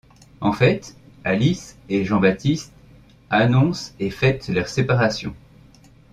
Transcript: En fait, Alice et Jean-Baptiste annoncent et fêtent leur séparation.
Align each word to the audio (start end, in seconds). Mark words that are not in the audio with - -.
En 0.39 0.51
fait, 0.51 0.95
Alice 1.23 1.77
et 1.87 2.05
Jean-Baptiste 2.05 2.73
annoncent 3.29 3.93
et 3.99 4.09
fêtent 4.09 4.47
leur 4.49 4.67
séparation. 4.67 5.35